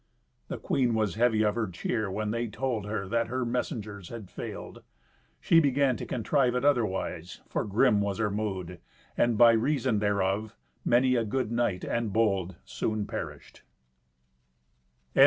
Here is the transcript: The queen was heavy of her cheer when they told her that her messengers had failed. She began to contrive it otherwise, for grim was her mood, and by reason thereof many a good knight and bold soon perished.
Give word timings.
The 0.47 0.57
queen 0.57 0.95
was 0.95 1.13
heavy 1.13 1.43
of 1.45 1.53
her 1.53 1.67
cheer 1.67 2.09
when 2.09 2.31
they 2.31 2.47
told 2.47 2.87
her 2.87 3.07
that 3.09 3.27
her 3.27 3.45
messengers 3.45 4.09
had 4.09 4.31
failed. 4.31 4.81
She 5.39 5.59
began 5.59 5.95
to 5.97 6.07
contrive 6.07 6.55
it 6.55 6.65
otherwise, 6.65 7.41
for 7.47 7.63
grim 7.65 8.01
was 8.01 8.17
her 8.17 8.31
mood, 8.31 8.79
and 9.15 9.37
by 9.37 9.51
reason 9.51 9.99
thereof 9.99 10.55
many 10.83 11.13
a 11.13 11.23
good 11.23 11.51
knight 11.51 11.83
and 11.83 12.11
bold 12.11 12.55
soon 12.65 13.05
perished. 13.05 13.61